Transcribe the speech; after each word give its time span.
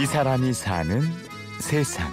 이 0.00 0.06
사람이 0.06 0.52
사는 0.52 1.00
세상. 1.58 2.06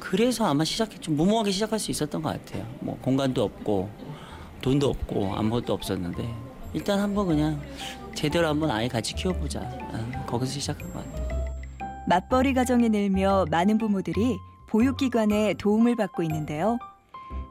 그래서 0.00 0.44
아마 0.44 0.64
시작했죠. 0.64 1.12
무모하게 1.12 1.52
시작할 1.52 1.78
수 1.78 1.92
있었던 1.92 2.20
것 2.20 2.30
같아요. 2.30 2.66
뭐 2.80 2.98
공간도 3.00 3.44
없고 3.44 3.88
돈도 4.60 4.88
없고 4.88 5.36
아무것도 5.36 5.72
없었는데 5.72 6.28
일단 6.72 6.98
한번 6.98 7.28
그냥 7.28 7.60
제대로 8.16 8.48
한번 8.48 8.72
아이 8.72 8.88
같이 8.88 9.14
키워보자. 9.14 9.60
아, 9.60 10.24
거기서 10.26 10.50
시작한 10.58 10.92
것 10.92 11.04
같아요. 11.04 11.54
맞벌이 12.08 12.54
가정에 12.54 12.88
늘며 12.88 13.46
많은 13.52 13.78
부모들이 13.78 14.36
보육기관에 14.68 15.54
도움을 15.54 15.94
받고 15.94 16.24
있는데요. 16.24 16.76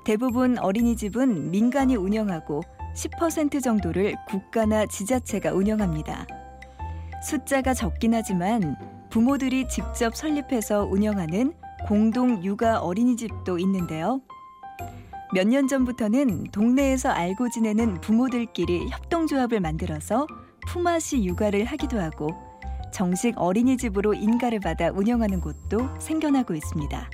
대부분 0.03 0.57
어린이집은 0.57 1.49
민간이 1.49 1.95
운영하고 1.95 2.63
10% 2.93 3.63
정도를 3.63 4.15
국가나 4.27 4.85
지자체가 4.85 5.53
운영합니다. 5.53 6.27
숫자가 7.23 7.73
적긴 7.73 8.13
하지만 8.13 8.75
부모들이 9.09 9.67
직접 9.67 10.15
설립해서 10.15 10.85
운영하는 10.85 11.53
공동 11.87 12.43
육아 12.43 12.79
어린이집도 12.79 13.57
있는데요. 13.59 14.21
몇 15.33 15.45
년 15.47 15.67
전부터는 15.67 16.45
동네에서 16.51 17.09
알고 17.09 17.49
지내는 17.49 17.99
부모들끼리 18.01 18.89
협동조합을 18.89 19.59
만들어서 19.59 20.25
품앗이 20.67 21.25
육아를 21.25 21.65
하기도 21.65 21.99
하고 21.99 22.29
정식 22.93 23.33
어린이집으로 23.37 24.13
인가를 24.13 24.59
받아 24.61 24.89
운영하는 24.89 25.41
곳도 25.41 25.89
생겨나고 25.99 26.53
있습니다. 26.55 27.09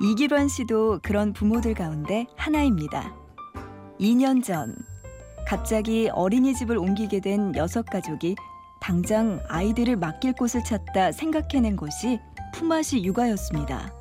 이기란 0.00 0.48
씨도 0.48 1.00
그런 1.02 1.32
부모들 1.32 1.74
가운데 1.74 2.26
하나입니다. 2.36 3.12
2년 4.00 4.42
전 4.42 4.76
갑자기 5.46 6.08
어린이집을 6.08 6.78
옮기게 6.78 7.20
된 7.20 7.54
여섯 7.56 7.84
가족이 7.84 8.36
당장 8.82 9.40
아이들을 9.48 9.94
맡길 9.94 10.32
곳을 10.32 10.64
찾다 10.64 11.12
생각해낸 11.12 11.76
것이 11.76 12.18
품앗이 12.52 13.04
육아였습니다. 13.04 13.92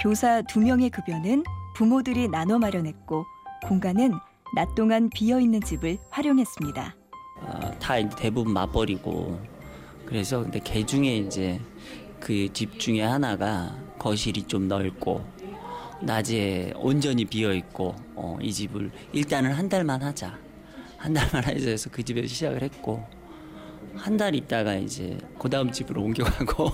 교사 0.00 0.40
두 0.42 0.60
명의 0.60 0.90
급여는 0.90 1.42
부모들이 1.74 2.28
나눠 2.28 2.58
마련했고 2.60 3.24
공간은 3.66 4.12
낮 4.54 4.74
동안 4.76 5.10
비어 5.10 5.40
있는 5.40 5.60
집을 5.60 5.98
활용했습니다. 6.08 6.94
어, 7.40 7.70
다 7.80 8.08
대부분 8.10 8.52
맞벌이고 8.52 9.40
그래서 10.06 10.42
근데 10.42 10.60
개 10.60 10.86
중에 10.86 11.16
이제 11.16 11.60
그 12.20 12.48
집 12.52 12.78
중에 12.78 13.02
하나가 13.02 13.76
거실이 13.98 14.44
좀 14.44 14.68
넓고 14.68 15.24
낮에 16.00 16.72
온전히 16.76 17.24
비어 17.24 17.52
있고 17.54 17.96
어, 18.14 18.38
이 18.40 18.52
집을 18.52 18.92
일단은 19.12 19.52
한 19.52 19.68
달만 19.68 20.00
하자 20.00 20.38
한 20.96 21.12
달만 21.12 21.42
하자 21.42 21.70
해서 21.70 21.90
그 21.90 22.04
집에서 22.04 22.28
시작을 22.28 22.62
했고 22.62 23.04
한 23.96 24.16
달 24.16 24.34
있다가 24.34 24.74
이제 24.74 25.18
그 25.38 25.48
다음 25.48 25.70
집으로 25.72 26.02
옮겨가고 26.02 26.70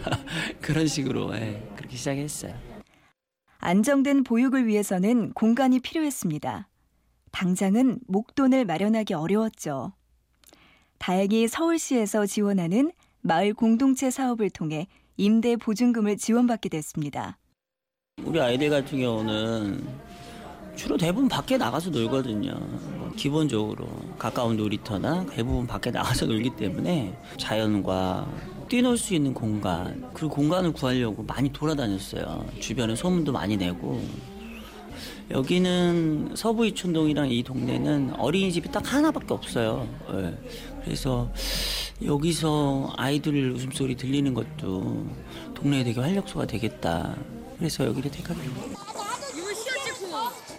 그런 0.60 0.86
식으로 0.86 1.34
예, 1.36 1.62
그렇게 1.76 1.96
시작했어요. 1.96 2.54
안정된 3.58 4.24
보육을 4.24 4.66
위해서는 4.66 5.32
공간이 5.32 5.80
필요했습니다. 5.80 6.68
당장은 7.32 8.00
목돈을 8.06 8.64
마련하기 8.64 9.14
어려웠죠. 9.14 9.92
다행히 10.98 11.46
서울시에서 11.48 12.26
지원하는 12.26 12.92
마을 13.20 13.52
공동체 13.54 14.10
사업을 14.10 14.50
통해 14.50 14.86
임대 15.16 15.56
보증금을 15.56 16.16
지원받게 16.16 16.68
됐습니다. 16.68 17.38
우리 18.22 18.40
아이들 18.40 18.70
같은 18.70 19.00
경우는 19.00 19.86
주로 20.76 20.96
대부분 20.96 21.28
밖에 21.28 21.56
나가서 21.56 21.90
놀거든요. 21.90 22.52
뭐 22.98 23.10
기본적으로 23.16 23.88
가까운 24.18 24.56
놀이터나 24.56 25.24
대부분 25.26 25.66
밖에 25.66 25.90
나가서 25.90 26.26
놀기 26.26 26.50
때문에 26.50 27.16
자연과 27.38 28.28
뛰놀 28.68 28.98
수 28.98 29.14
있는 29.14 29.32
공간 29.32 30.08
그리고 30.12 30.34
공간을 30.34 30.72
구하려고 30.72 31.22
많이 31.22 31.50
돌아다녔어요. 31.52 32.46
주변에 32.60 32.94
소문도 32.94 33.32
많이 33.32 33.56
내고 33.56 34.02
여기는 35.30 36.32
서부 36.36 36.66
이촌동이랑 36.66 37.30
이 37.30 37.42
동네는 37.42 38.14
어린이집이 38.18 38.70
딱 38.70 38.92
하나밖에 38.92 39.34
없어요. 39.34 39.88
예. 40.12 40.34
그래서 40.84 41.32
여기서 42.04 42.92
아이들 42.96 43.50
웃음소리 43.52 43.96
들리는 43.96 44.34
것도 44.34 45.06
동네에 45.54 45.82
되게 45.82 46.00
활력소가 46.00 46.46
되겠다. 46.46 47.16
그래서 47.58 47.84
여기를 47.86 48.10
택하게 48.10 48.42
됩니다. 48.42 49.05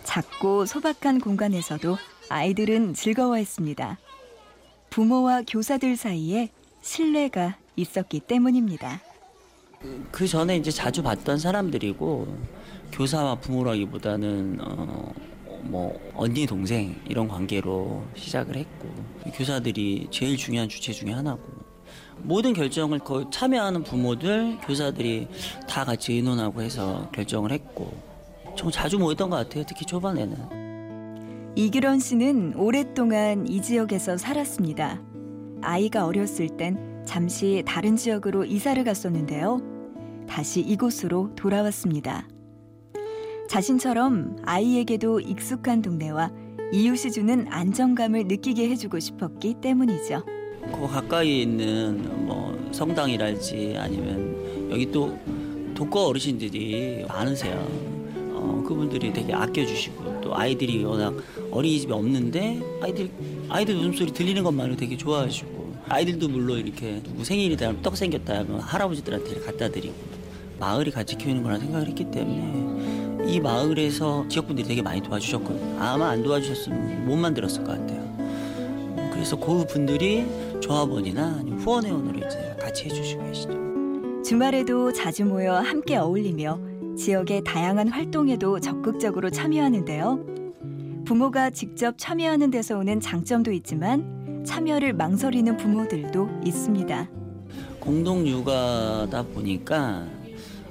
작고 0.08 0.66
소박한 0.66 1.20
공간에서도 1.20 1.98
아이들은 2.30 2.94
즐거워했습니다. 2.94 4.00
부모와 4.90 5.44
교사들 5.46 5.98
사이에 5.98 6.50
신뢰가 6.82 7.58
있었기 7.76 8.22
때문입니다. 8.22 9.02
그 10.10 10.26
전에 10.26 10.56
이제 10.56 10.72
자주 10.72 11.04
봤던 11.04 11.38
사람들이고 11.38 12.26
교사와 12.94 13.36
부모라기보다는 13.36 14.60
어, 14.62 15.14
뭐 15.64 16.00
언니 16.16 16.46
동생 16.46 16.96
이런 17.10 17.28
관계로 17.28 18.06
시작을 18.16 18.56
했고 18.56 18.90
교사들이 19.34 20.08
제일 20.10 20.38
중요한 20.38 20.70
주체 20.70 20.94
중에 20.94 21.12
하나고 21.12 21.42
모든 22.20 22.54
결정을 22.54 23.00
거의 23.00 23.26
참여하는 23.30 23.84
부모들 23.84 24.58
교사들이 24.66 25.28
다 25.68 25.84
같이 25.84 26.14
의논하고 26.14 26.62
해서 26.62 27.10
결정을 27.14 27.52
했고 27.52 28.07
좀 28.58 28.70
자주 28.72 29.00
모였던 29.00 29.30
것 29.30 29.38
같아요 29.38 29.64
특히 29.66 29.86
초반에는 29.86 31.54
이규런 31.56 32.00
씨는 32.00 32.56
오랫동안 32.56 33.48
이 33.48 33.64
지역에서 33.64 34.18
살았습니다. 34.18 35.02
아이가 35.64 36.06
어렸을 36.06 36.50
땐 36.50 37.04
잠시 37.04 37.64
다른 37.66 37.96
지역으로 37.96 38.46
이사를 38.46 38.84
갔었는데요. 38.84 39.62
다시 40.28 40.62
이곳으로 40.62 41.34
돌아왔습니다. 41.36 42.28
자신처럼 43.50 44.36
아이에게도 44.46 45.22
익숙한 45.22 45.82
동네와 45.82 46.32
이웃이 46.74 47.12
주는 47.12 47.48
안정감을 47.50 48.26
느끼게 48.26 48.70
해주고 48.70 49.00
싶었기 49.00 49.56
때문이죠. 49.62 50.24
그 50.26 50.88
가까이에 50.88 51.42
있는 51.42 52.28
뭐 52.28 52.56
성당이랄지 52.72 53.78
아니면 53.80 54.70
여기 54.70 54.92
또 54.92 55.18
독거 55.74 56.06
어르신들이 56.08 57.06
많으세요. 57.08 57.66
어, 58.48 58.64
그분들이 58.66 59.12
되게 59.14 59.34
아껴주시고 59.34 60.22
또 60.22 60.36
아이들이 60.36 60.84
워낙 60.84 61.14
어린이집이 61.52 61.92
없는데 61.92 62.62
아이들 62.82 63.10
아이들 63.50 63.76
웃음소리 63.76 64.14
들리는 64.14 64.44
것만으로 64.44 64.76
되게 64.76 64.98
좋아하시고 64.98 65.76
아이들도 65.90 66.28
물론 66.30 66.60
이렇게 66.60 67.02
누구 67.04 67.24
생일이다 67.24 67.82
떡 67.82 67.96
생겼다 67.96 68.40
하면 68.40 68.60
할아버지들한테 68.60 69.40
갖다 69.42 69.70
드리고 69.70 69.96
마을이 70.60 70.92
같이 70.92 71.18
키우는 71.18 71.44
거라 71.44 71.60
생각을 71.60 71.88
했기 71.88 72.10
때문에 72.10 73.28
이 73.32 73.40
마을에서 73.40 74.26
지역분들이 74.30 74.68
되게 74.68 74.82
많이 74.82 75.02
도와주셨거든요. 75.02 75.80
아마 75.80 76.10
안 76.10 76.24
도와주셨으면 76.24 77.06
못 77.06 77.16
만들었을 77.16 77.64
것 77.64 77.78
같아요. 77.78 78.08
그래서 79.12 79.36
그 79.36 79.66
분들이 79.66 80.26
조합원이나 80.62 81.44
후원회원으로 81.60 82.26
이제 82.26 82.56
같이 82.60 82.86
해주시고 82.86 83.26
계시죠. 83.26 84.24
주말에도 84.24 84.92
자주 84.94 85.26
모여 85.26 85.56
함께 85.56 85.98
어울리며 85.98 86.60
지역의 86.98 87.44
다양한 87.44 87.90
활동에도 87.90 88.60
적극적으로 88.60 89.30
참여하는데요. 89.30 91.04
부모가 91.06 91.52
직접 91.52 91.96
참여하는 91.98 92.50
데서 92.52 92.78
오는 92.78 93.00
장점도 93.00 93.52
있지만 93.54 94.44
참여를 94.46 94.94
망설이는 94.94 95.58
부모들도 95.58 96.42
있습니다. 96.44 97.10
공동 97.80 98.28
육아다 98.28 99.24
보니까 99.28 100.08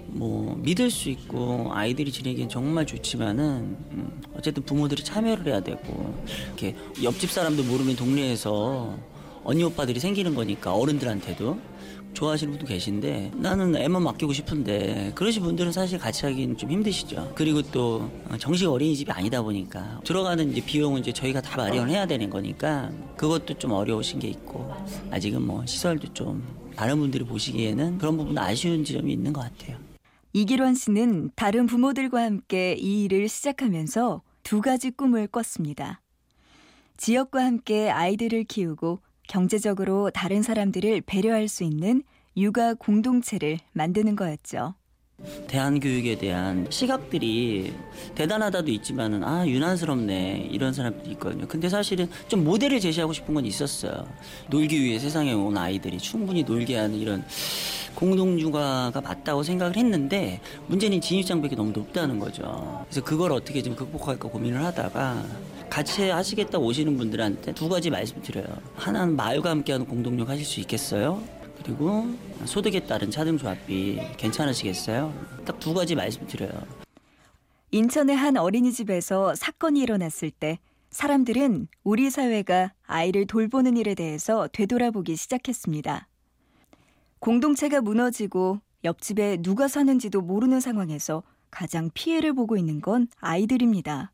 뭐 0.09 0.57
믿을 0.63 0.91
수 0.91 1.11
있고 1.11 1.71
아이들이 1.73 2.11
지내기엔 2.11 2.49
정말 2.49 2.87
좋지만은 2.87 3.77
음, 3.93 4.21
어쨌든 4.35 4.63
부모들이 4.65 5.05
참여를 5.05 5.47
해야 5.47 5.61
되고 5.61 6.15
이렇게 6.47 6.75
옆집 7.03 7.31
사람도 7.31 7.63
모르는 7.65 7.97
동네에서 7.97 8.99
언니 9.45 9.63
오빠들이 9.63 10.01
생기는 10.01 10.35
거니까 10.35 10.75
어른들한테도 10.75 11.76
좋아하시는 12.17 12.51
분도 12.51 12.67
계신데 12.67 13.33
나는 13.35 13.77
애만 13.77 14.03
맡기고 14.03 14.33
싶은데 14.33 15.13
그러신 15.15 15.43
분들은 15.43 15.71
사실 15.71 15.99
같이 15.99 16.25
하기는 16.25 16.57
좀 16.57 16.71
힘드시죠. 16.71 17.33
그리고 17.35 17.61
또 17.61 18.11
정식 18.39 18.67
어린이집이 18.67 19.13
아니다 19.13 19.43
보니까 19.43 20.01
들어가는 20.03 20.51
이제 20.51 20.65
비용은 20.65 21.01
이제 21.01 21.13
저희가 21.13 21.43
다 21.43 21.59
마련해야 21.59 22.07
되는 22.07 22.31
거니까 22.31 22.91
그것도 23.19 23.59
좀 23.59 23.73
어려우신 23.73 24.19
게 24.19 24.29
있고 24.29 24.75
아직은 25.11 25.43
뭐 25.43 25.65
시설도 25.67 26.15
좀 26.15 26.43
다른 26.75 26.99
분들이 26.99 27.23
보시기에는 27.23 27.99
그런 27.99 28.17
부분 28.17 28.37
아쉬운 28.39 28.83
지점이 28.83 29.13
있는 29.13 29.35
것 29.35 29.43
같아요. 29.43 29.77
이기론 30.33 30.75
씨는 30.75 31.33
다른 31.37 31.67
부모들과 31.67 32.23
함께 32.23 32.75
이 32.79 33.05
일을 33.05 33.29
시작하면서 33.29 34.23
두 34.43 34.63
가지 34.63 34.91
꿈을 34.91 35.27
꿨습니다. 35.27 36.01
지역과 36.97 37.45
함께 37.45 37.91
아이들을 37.91 38.45
키우고 38.45 39.01
경제적으로 39.29 40.11
다른 40.11 40.43
사람들을 40.43 41.03
배려할 41.03 41.49
수 41.49 41.65
있는 41.65 42.03
육아 42.37 42.75
공동체를 42.75 43.59
만드는 43.73 44.17
거였죠. 44.17 44.75
대한교육에 45.49 46.19
대한 46.19 46.67
시각들이 46.69 47.73
대단하다도 48.15 48.71
있지만은 48.71 49.25
아 49.25 49.47
유난스럽네 49.47 50.49
이런 50.51 50.73
사람들이 50.73 51.13
있거든요. 51.13 51.47
근데 51.47 51.69
사실은 51.69 52.09
좀 52.29 52.45
모델을 52.45 52.81
제시하고 52.81 53.13
싶은 53.13 53.35
건 53.35 53.47
있었어요. 53.47 54.07
놀기 54.49 54.81
위해 54.81 54.99
세상에 54.99 55.33
온 55.33 55.57
아이들이 55.57 55.99
충분히 55.99 56.43
놀게 56.43 56.77
하는 56.77 56.97
이런 56.99 57.25
공동육아가 57.95 59.01
맞다고 59.01 59.43
생각을 59.43 59.77
했는데 59.77 60.41
문제는 60.67 61.01
진입장벽이 61.01 61.57
너무 61.57 61.71
높다는 61.73 62.19
거죠. 62.19 62.85
그래서 62.89 63.03
그걸 63.03 63.33
어떻게 63.33 63.63
좀 63.63 63.75
극복할까 63.75 64.29
고민을 64.29 64.63
하다가 64.65 65.25
같이 65.71 66.11
하시겠다 66.11 66.59
오시는 66.59 66.97
분들한테 66.97 67.53
두 67.55 67.69
가지 67.69 67.89
말씀드려요. 67.91 68.47
하나는 68.75 69.17
마을과 69.17 69.51
함께하는 69.51 69.87
공동육 69.87 70.29
하실 70.29 70.45
수 70.45 70.61
있겠어요? 70.61 71.23
그리고 71.67 72.07
소득에 72.45 72.87
따른 72.87 73.11
차등조합비 73.11 73.99
괜찮으시겠어요? 74.17 75.13
딱 75.45 75.59
두 75.59 75.75
가지 75.75 75.97
말씀드려요. 75.97 76.53
인천의 77.73 78.15
한 78.15 78.37
어린이집에서 78.37 79.35
사건이 79.35 79.81
일어났을 79.81 80.31
때 80.31 80.61
사람들은 80.91 81.67
우리 81.83 82.09
사회가 82.09 82.73
아이를 82.85 83.27
돌보는 83.27 83.77
일에 83.77 83.97
대해서 83.97 84.49
되돌아보기 84.53 85.17
시작했습니다. 85.17 86.07
공동체가 87.19 87.81
무너지고 87.81 88.61
옆집에 88.85 89.39
누가 89.39 89.67
사는지도 89.67 90.21
모르는 90.23 90.61
상황에서 90.61 91.25
가장 91.51 91.91
피해를 91.93 92.33
보고 92.33 92.57
있는 92.57 92.81
건 92.81 93.09
아이들입니다. 93.19 94.13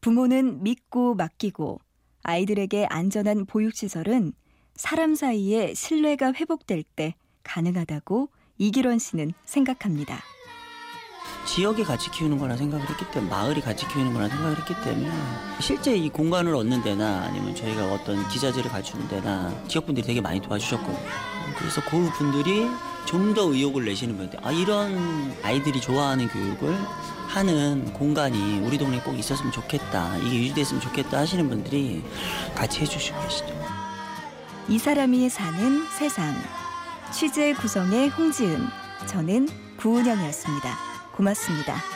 부모는 0.00 0.64
믿고 0.64 1.14
맡기고 1.14 1.78
아이들에게 2.24 2.86
안전한 2.86 3.46
보육시설은 3.46 4.32
사람 4.76 5.14
사이에 5.14 5.74
신뢰가 5.74 6.32
회복될 6.34 6.82
때 6.84 7.14
가능하다고 7.44 8.28
이기론 8.58 8.98
씨는 8.98 9.32
생각합니다. 9.44 10.20
지역이 11.46 11.84
같이 11.84 12.10
키우는 12.10 12.38
거라 12.38 12.56
생각을 12.56 12.88
했기 12.88 13.08
때문에 13.10 13.30
마을이 13.30 13.60
같이 13.60 13.86
키우는 13.88 14.12
거라 14.12 14.28
생각을 14.28 14.58
했기 14.58 14.74
때문에 14.82 15.10
실제 15.60 15.96
이 15.96 16.08
공간을 16.10 16.54
얻는 16.54 16.82
데나 16.82 17.22
아니면 17.22 17.54
저희가 17.54 17.92
어떤 17.92 18.28
기자재를 18.28 18.70
갖추는 18.70 19.08
데나 19.08 19.54
지역분들이 19.68 20.04
되게 20.06 20.20
많이 20.20 20.40
도와주셨거든요. 20.40 20.98
그래서 21.56 21.80
그 21.88 22.10
분들이 22.18 22.68
좀 23.06 23.34
더 23.34 23.42
의욕을 23.52 23.84
내시는 23.84 24.16
분들 24.16 24.40
아 24.44 24.50
이런 24.50 25.32
아이들이 25.44 25.80
좋아하는 25.80 26.26
교육을 26.28 26.74
하는 27.28 27.92
공간이 27.92 28.58
우리 28.60 28.76
동네에 28.78 29.00
꼭 29.00 29.16
있었으면 29.16 29.52
좋겠다 29.52 30.16
이게 30.18 30.38
유지됐으면 30.38 30.80
좋겠다 30.82 31.18
하시는 31.18 31.48
분들이 31.48 32.02
같이 32.56 32.80
해주시고 32.80 33.20
계시죠. 33.22 33.65
이 34.68 34.78
사람이 34.78 35.28
사는 35.28 35.86
세상. 35.96 36.34
취재 37.12 37.54
구성의 37.54 38.08
홍지은, 38.08 38.66
저는 39.06 39.48
구은영이었습니다. 39.78 40.68
고맙습니다. 41.12 41.95